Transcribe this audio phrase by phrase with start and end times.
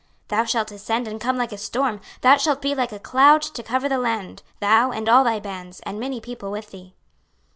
[0.29, 3.43] 26:038:009 Thou shalt ascend and come like a storm, thou shalt be like a cloud
[3.43, 6.95] to cover the land, thou, and all thy bands, and many people with thee.